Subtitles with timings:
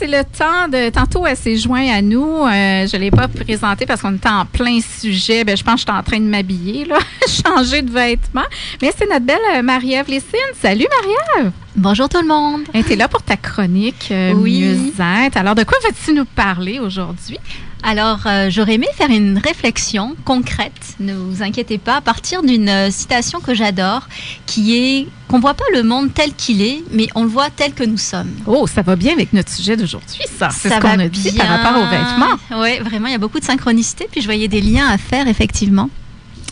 [0.00, 0.90] C'est le temps de.
[0.90, 2.44] Tantôt, elle s'est joint à nous.
[2.46, 5.42] Euh, je ne l'ai pas présenté parce qu'on était en plein sujet.
[5.42, 8.46] Ben, je pense que j'étais en train de m'habiller, là, changer de vêtements.
[8.80, 10.38] Mais c'est notre belle euh, Marie-Ève Lessine.
[10.62, 11.52] Salut, Marie-Ève.
[11.74, 12.60] Bonjour tout le monde.
[12.72, 14.92] Tu es là pour ta chronique euh, oui.
[15.34, 17.40] Alors, de quoi vas-tu nous parler aujourd'hui?
[17.82, 22.68] Alors, euh, j'aurais aimé faire une réflexion concrète, ne vous inquiétez pas, à partir d'une
[22.68, 24.08] euh, citation que j'adore,
[24.46, 27.74] qui est qu'on voit pas le monde tel qu'il est, mais on le voit tel
[27.74, 28.30] que nous sommes.
[28.46, 30.48] Oh, ça va bien avec notre sujet d'aujourd'hui, ça.
[30.50, 32.62] C'est ce qu'on a dit par rapport aux vêtements.
[32.62, 35.28] Oui, vraiment, il y a beaucoup de synchronicité, puis je voyais des liens à faire,
[35.28, 35.90] effectivement.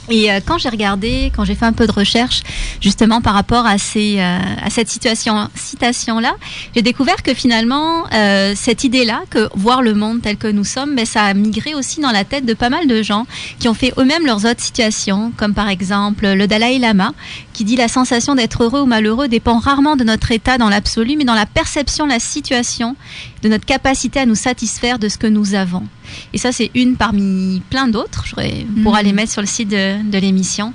[0.08, 2.42] Et euh, quand j'ai regardé, quand j'ai fait un peu de recherche
[2.80, 6.34] justement par rapport à, ces, euh, à cette situation, citation-là,
[6.74, 10.94] j'ai découvert que finalement, euh, cette idée-là, que voir le monde tel que nous sommes,
[10.94, 13.26] ben, ça a migré aussi dans la tête de pas mal de gens
[13.58, 17.12] qui ont fait eux-mêmes leurs autres situations, comme par exemple le Dalai Lama,
[17.52, 21.16] qui dit la sensation d'être heureux ou malheureux dépend rarement de notre état dans l'absolu,
[21.16, 22.96] mais dans la perception de la situation,
[23.42, 25.84] de notre capacité à nous satisfaire de ce que nous avons.
[26.32, 28.24] Et ça, c'est une parmi plein d'autres.
[28.26, 30.72] Je pourrais aller mettre sur le site de, l'émission.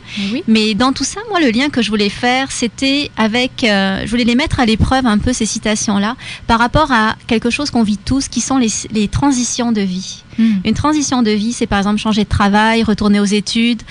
[0.47, 3.63] Mais dans tout ça, moi, le lien que je voulais faire, c'était avec.
[3.63, 6.15] Euh, je voulais les mettre à l'épreuve un peu ces citations-là
[6.47, 10.23] par rapport à quelque chose qu'on vit tous, qui sont les transitions de vie.
[10.37, 10.55] Hmm.
[10.63, 13.81] Une transition de vie, c'est par exemple changer de travail, retourner aux études,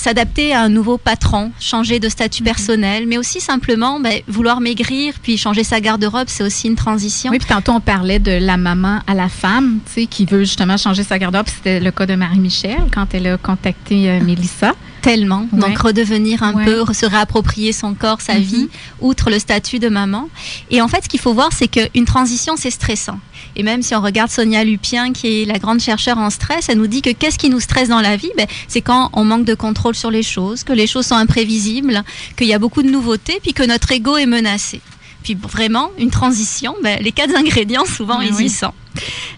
[0.00, 5.14] s'adapter à un nouveau patron, changer de statut personnel, mais aussi simplement ben, vouloir maigrir,
[5.22, 7.30] puis changer sa garde-robe, c'est aussi une transition.
[7.30, 10.40] Oui, puis tantôt on parlait de la maman à la femme, tu sais, qui veut
[10.40, 11.46] justement changer sa garde-robe.
[11.48, 14.74] C'était le cas de Marie-Michel quand elle a contacté euh, Mélissa.
[15.02, 15.46] Tellement.
[15.52, 18.40] Donc redevenir un peu, se réapproprier son corps, sa mm-hmm.
[18.40, 18.68] vie,
[19.00, 20.28] outre le statut de maman.
[20.70, 23.18] Et en fait, ce qu'il faut voir, c'est qu'une transition, c'est stressant.
[23.56, 26.78] Et même si on regarde Sonia Lupien, qui est la grande chercheure en stress, elle
[26.78, 28.30] nous dit que qu'est-ce qui nous stresse dans la vie?
[28.36, 32.02] Ben, C'est quand on manque de contrôle sur les choses, que les choses sont imprévisibles,
[32.36, 34.80] qu'il y a beaucoup de nouveautés, puis que notre ego est menacé.
[35.22, 38.72] Puis vraiment, une transition, ben, les quatre ingrédients, souvent, ils y sont.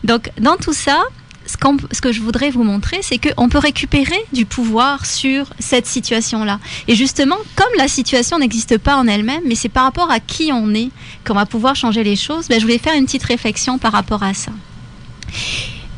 [0.05, 1.03] Donc, dans tout ça,
[1.47, 6.61] ce, que je voudrais vous montrer, c'est qu'on peut récupérer du pouvoir sur cette situation-là.
[6.89, 10.51] Et justement, comme la situation n'existe pas en elle-même, mais c'est par rapport à qui
[10.53, 10.91] on est
[11.27, 14.23] qu'on va pouvoir changer les choses, ben, je voulais faire une petite réflexion par rapport
[14.23, 14.53] à ça.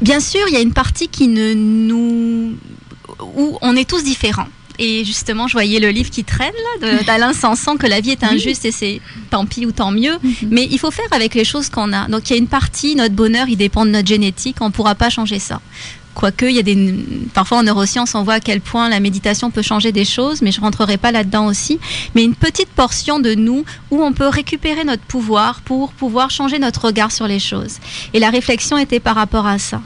[0.00, 2.56] Bien sûr, il y a une partie qui ne nous
[3.20, 4.48] où on est tous différents.
[4.78, 8.24] Et justement, je voyais le livre qui traîne là d'Alain Sanson que la vie est
[8.24, 10.18] injuste et c'est tant pis ou tant mieux.
[10.22, 10.48] Mhm.
[10.50, 12.08] Mais il faut faire avec les choses qu'on a.
[12.08, 14.56] Donc il y a une partie, notre bonheur, il dépend de notre génétique.
[14.60, 15.60] On ne pourra pas changer ça.
[16.14, 16.94] Quoique, il y a des,
[17.34, 20.52] parfois en neurosciences, on voit à quel point la méditation peut changer des choses, mais
[20.52, 21.80] je rentrerai pas là-dedans aussi.
[22.14, 26.58] Mais une petite portion de nous où on peut récupérer notre pouvoir pour pouvoir changer
[26.60, 27.78] notre regard sur les choses.
[28.12, 29.82] Et la réflexion était par rapport à ça.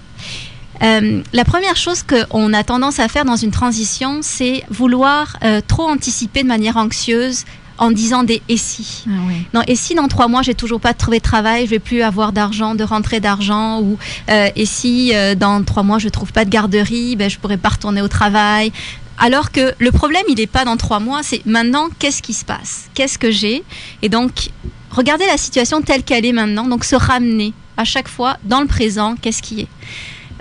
[0.83, 5.61] Euh, la première chose qu'on a tendance à faire dans une transition, c'est vouloir euh,
[5.67, 7.45] trop anticiper de manière anxieuse
[7.79, 9.05] en disant des et si.
[9.07, 9.11] Ah
[9.55, 12.03] non, et si dans trois mois j'ai toujours pas trouvé de travail, je vais plus
[12.03, 13.99] avoir d'argent, de rentrée d'argent, ou
[14.31, 17.69] euh, et si dans trois mois je trouve pas de garderie, ben je pourrais pas
[17.71, 18.73] retourner au travail.
[19.17, 22.45] Alors que le problème il n'est pas dans trois mois, c'est maintenant qu'est-ce qui se
[22.45, 23.63] passe, qu'est-ce que j'ai,
[24.03, 24.51] et donc
[24.91, 28.67] regarder la situation telle qu'elle est maintenant, donc se ramener à chaque fois dans le
[28.67, 29.69] présent, qu'est-ce qui est?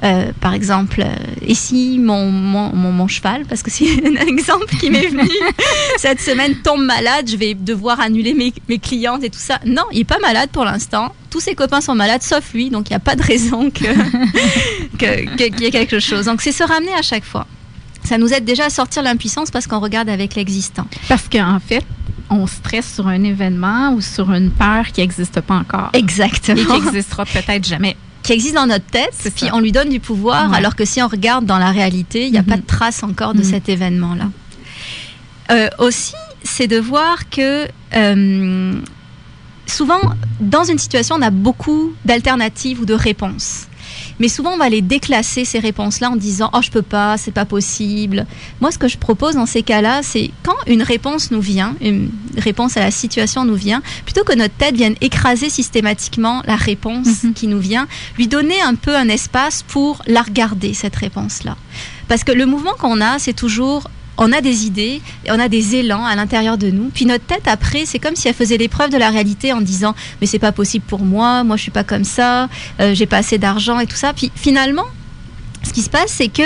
[0.04, 4.68] Euh, par exemple, euh, et si mon, mon, mon, cheval, parce que c'est un exemple
[4.80, 5.30] qui m'est venu
[5.98, 9.60] cette semaine, tombe malade, je vais devoir annuler mes, mes clientes et tout ça.
[9.66, 11.16] Non, il n'est pas malade pour l'instant.
[11.32, 13.88] Tous ses copains sont malades, sauf lui, donc il n'y a pas de raison qu'il
[15.00, 16.26] que, y ait quelque chose.
[16.26, 17.48] Donc c'est se ramener à chaque fois.
[18.04, 20.88] Ça nous aide déjà à sortir l'impuissance parce qu'on regarde avec l'existant.
[21.10, 21.84] Parce qu'en fait,
[22.30, 25.90] on stresse sur un événement ou sur une peur qui n'existe pas encore.
[25.94, 26.62] Exactement.
[26.62, 30.02] Et qui n'existera peut-être jamais qui existe dans notre tête, puis on lui donne du
[30.02, 32.66] pouvoir, alors que si on regarde dans la réalité, il n'y a pas de mhm.
[32.66, 33.46] trace encore de mhm.
[33.46, 34.26] cet événement-là.
[35.50, 38.74] Euh, aussi, c'est de voir que euh,
[39.66, 40.02] souvent,
[40.42, 43.68] dans une situation, on a beaucoup d'alternatives ou de réponses.
[44.20, 47.32] Mais souvent, on va les déclasser, ces réponses-là, en disant Oh, je peux pas, c'est
[47.32, 48.26] pas possible.
[48.62, 52.10] Moi, ce que je propose dans ces cas-là, c'est quand une réponse nous vient, une
[52.38, 57.24] réponse à la situation nous vient, plutôt que notre tête vienne écraser systématiquement la réponse
[57.24, 57.34] mhm.
[57.34, 61.56] qui nous vient, lui donner un peu un espace pour la regarder, cette réponse-là.
[62.08, 63.84] Parce que le mouvement qu'on a, c'est toujours
[64.18, 66.90] on a des idées, on a des élans à l'intérieur de nous.
[66.94, 69.96] Puis notre tête après, c'est comme si elle faisait l'épreuve de la réalité en disant
[70.20, 72.50] mais c'est pas possible pour moi, moi je suis pas comme ça,
[72.80, 74.14] euh, j'ai pas assez d'argent et tout ça.
[74.14, 74.86] Puis finalement,
[75.68, 76.42] ce qui se passe, c'est que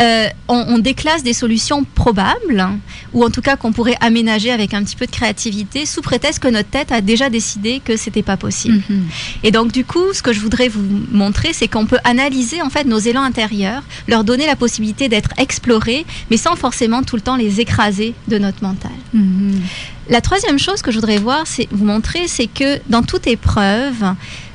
[0.00, 2.66] euh, on, déclasse des solutions probables,
[3.12, 6.38] ou en tout cas qu'on pourrait aménager avec un petit peu de créativité, sous prétexte
[6.38, 8.82] que notre tête a déjà décidé que c'était pas possible.
[8.88, 9.06] Mhm.
[9.42, 12.70] Et donc du coup, ce que je voudrais vous montrer, c'est qu'on peut analyser en
[12.70, 17.22] fait nos élans intérieurs, leur donner la possibilité d'être explorés, mais sans forcément tout le
[17.22, 18.92] temps les écraser de notre mental.
[19.12, 19.60] Mhm.
[20.08, 24.14] La troisième chose que je voudrais voir, c'est vous montrer, c'est que dans toute épreuve,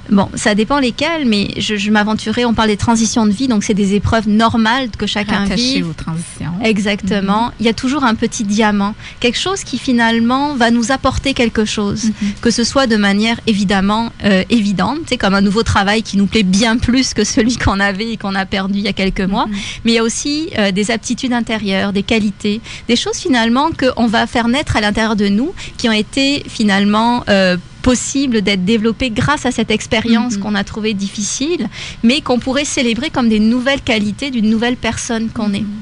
[0.09, 2.45] Bon, ça dépend lesquelles, mais je, je m'aventurais.
[2.45, 5.83] On parle des transitions de vie, donc c'est des épreuves normales que chacun vit.
[5.83, 6.51] aux transitions.
[6.63, 7.47] Exactement.
[7.47, 7.51] Mhm.
[7.59, 11.65] Il y a toujours un petit diamant, quelque chose qui finalement va nous apporter quelque
[11.65, 12.33] chose, mhm.
[12.41, 16.27] que ce soit de manière évidemment euh, évidente, c'est comme un nouveau travail qui nous
[16.27, 19.21] plaît bien plus que celui qu'on avait et qu'on a perdu il y a quelques
[19.21, 19.47] mois.
[19.47, 19.55] Mhm.
[19.85, 24.07] Mais il y a aussi euh, des aptitudes intérieures, des qualités, des choses finalement qu'on
[24.07, 29.11] va faire naître à l'intérieur de nous, qui ont été finalement euh, possible d'être développé
[29.11, 30.39] grâce à cette expérience mhm.
[30.39, 31.69] qu'on a trouvée difficile,
[32.01, 35.59] mais qu'on pourrait célébrer comme des nouvelles qualités d'une nouvelle personne qu'on est.
[35.59, 35.81] Mhm.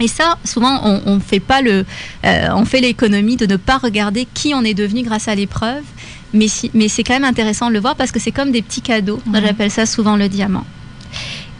[0.00, 1.86] Et ça, souvent, on, fait pas le,
[2.26, 5.82] euh, on fait l'économie de ne pas regarder qui on est devenu grâce à l'épreuve,
[6.34, 8.82] mais, mais c'est quand même intéressant de le voir parce que c'est comme des petits
[8.82, 9.20] cadeaux.
[9.32, 10.66] J'appelle ça souvent le diamant.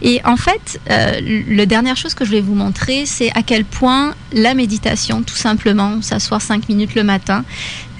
[0.02, 3.64] Et en fait, euh, la dernière chose que je vais vous montrer, c'est à quel
[3.64, 7.44] point la méditation, tout simplement, s'asseoir cinq minutes le matin,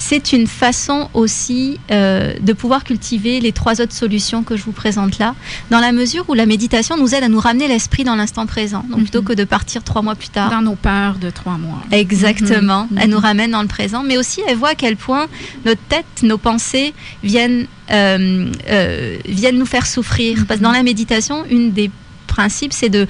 [0.09, 4.73] c'est une façon aussi euh, de pouvoir cultiver les trois autres solutions que je vous
[4.73, 5.35] présente là,
[5.71, 8.83] dans la mesure où la méditation nous aide à nous ramener l'esprit dans l'instant présent,
[8.89, 9.27] donc plutôt mhm.
[9.27, 10.51] que de partir trois mois plus tard.
[10.51, 11.83] Dans nos peurs de trois mois.
[11.93, 12.89] Exactement.
[12.91, 12.99] Mhm.
[13.03, 15.27] Elle nous ramène dans le présent, mais aussi elle voit à quel point
[15.67, 20.47] notre tête, nos pensées viennent, euh, euh, viennent nous faire souffrir.
[20.49, 21.91] Parce que dans la méditation, une des
[22.27, 23.07] principes, c'est de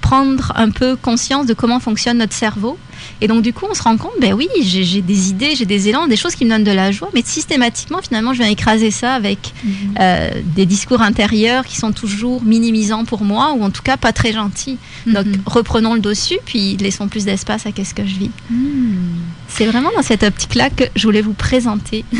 [0.00, 2.78] prendre un peu conscience de comment fonctionne notre cerveau
[3.20, 5.88] et donc, du coup, on se rend compte, ben oui, j'ai des idées, j'ai des
[5.88, 8.90] élans, des choses qui me donnent de la joie, mais systématiquement, finalement, je viens écraser
[8.90, 9.72] ça avec mhm.
[10.00, 14.12] euh, des discours intérieurs qui sont toujours minimisants pour moi, ou en tout cas pas
[14.12, 14.78] très gentils.
[15.06, 15.14] Mhm.
[15.14, 18.30] Donc, reprenons le dessus, puis laissons plus d'espace à qu'est-ce que je vis.
[18.50, 19.18] Hmm.
[19.48, 22.04] C'est vraiment dans cette optique-là que je voulais vous présenter.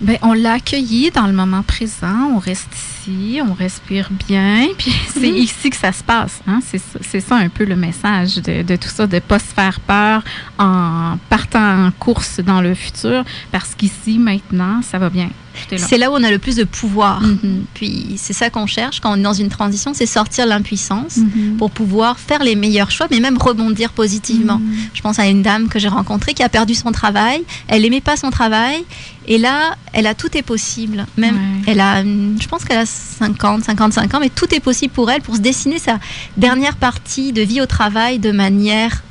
[0.00, 4.92] ben, on l'a accueilli dans le moment présent, on reste ici, on respire bien, puis
[5.12, 5.36] c'est mhm.
[5.36, 6.40] ici que ça se passe.
[6.46, 6.60] Hein?
[6.62, 9.80] C'est ça un peu le message de, de tout ça, de ne pas se faire
[9.80, 10.22] peur
[10.58, 15.30] en partant en course dans le futur, parce qu'ici, maintenant, ça va bien.
[15.76, 17.22] C'est là où on a le plus de pouvoir.
[17.22, 17.62] Mm-hmm.
[17.74, 21.56] Puis c'est ça qu'on cherche quand on est dans une transition, c'est sortir l'impuissance mm-hmm.
[21.56, 24.60] pour pouvoir faire les meilleurs choix, mais même rebondir positivement.
[24.94, 27.42] Je pense à une dame que j'ai rencontrée qui a perdu son travail.
[27.68, 28.84] Elle n'aimait pas son travail.
[29.26, 31.06] Et là, elle a tout est possible.
[31.16, 35.10] Même, elle a, je pense qu'elle a 50, 55 ans, mais tout est possible pour
[35.10, 35.98] elle pour se dessiner sa
[36.36, 39.02] dernière partie de vie au travail de manière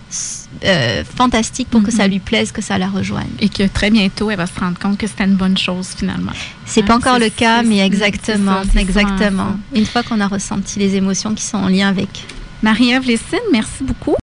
[0.66, 2.12] euh, fantastique pour que ça mhm.
[2.12, 3.30] lui plaise, que ça la rejoigne.
[3.40, 6.32] Et que très bientôt, elle va se rendre compte que c'était une bonne chose finalement.
[6.66, 9.58] C'est pas encore le cas, mais exactement, exactement.
[9.76, 12.26] une fois qu'on a ressenti les émotions qui sont en lien avec.
[12.62, 14.18] Marie-Ève Lessine, merci beaucoup.